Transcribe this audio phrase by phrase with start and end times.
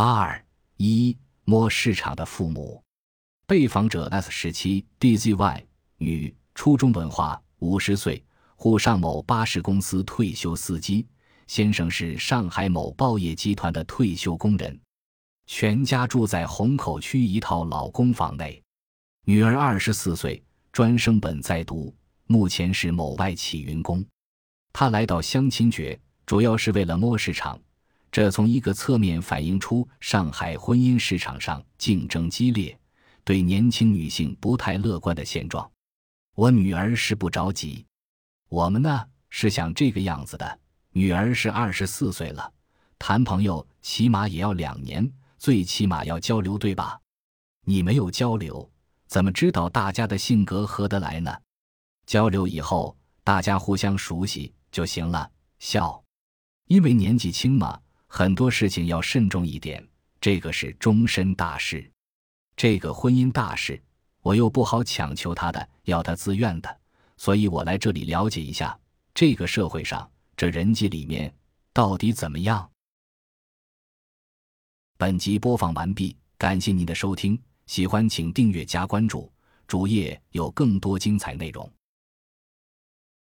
[0.00, 0.44] 八二
[0.76, 2.80] 一摸市场的父母，
[3.48, 5.64] 被访者 S 十七 DZY
[5.96, 8.24] 女，初中文化，五十岁，
[8.54, 11.04] 沪上某巴士公司退休司机。
[11.48, 14.80] 先生是上海某报业集团的退休工人，
[15.46, 18.62] 全家住在虹口区一套老公房内。
[19.24, 20.40] 女儿二十四岁，
[20.70, 21.92] 专升本在读，
[22.28, 24.06] 目前是某外企员工。
[24.72, 27.60] 他来到相亲角，主要是为了摸市场。
[28.10, 32.78] 这从一个侧面反映出上海婚姻市场上竞争激烈，
[33.22, 35.70] 对年轻女性不太乐观的现状。
[36.34, 37.84] 我女儿是不着急，
[38.48, 40.60] 我们呢是想这个样子的。
[40.92, 42.52] 女儿是二十四岁了，
[42.98, 46.98] 谈朋友起码也要两年，最起码要交流，对吧？
[47.66, 48.70] 你没有交流，
[49.06, 51.36] 怎么知道大家的性格合得来呢？
[52.06, 55.30] 交流以后，大家互相熟悉就行了。
[55.58, 56.02] 笑，
[56.68, 57.78] 因为年纪轻嘛。
[58.08, 59.86] 很多事情要慎重一点，
[60.20, 61.88] 这个是终身大事，
[62.56, 63.80] 这个婚姻大事，
[64.22, 66.80] 我又不好强求他的，要他自愿的，
[67.16, 68.76] 所以我来这里了解一下
[69.14, 71.32] 这个社会上这人际里面
[71.72, 72.68] 到底怎么样。
[74.96, 79.30] 本集播放完毕，感谢您的收听，喜欢请订阅加关注，
[79.66, 81.70] 主页有更多精彩内容。